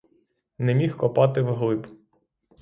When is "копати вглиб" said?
0.97-1.87